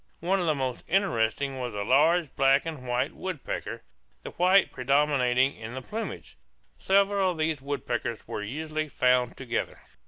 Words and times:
One 0.19 0.39
of 0.39 0.47
the 0.47 0.55
most 0.55 0.83
interesting 0.87 1.59
was 1.59 1.75
a 1.75 1.83
large 1.83 2.35
black 2.35 2.65
and 2.65 2.87
white 2.87 3.13
woodpecker, 3.13 3.83
the 4.23 4.31
white 4.31 4.71
predominating 4.71 5.55
in 5.55 5.75
the 5.75 5.81
plumage. 5.83 6.37
Several 6.79 7.29
of 7.29 7.37
these 7.37 7.61
woodpeckers 7.61 8.27
were 8.27 8.41
usually 8.41 8.89
found 8.89 9.37
together. 9.37 9.77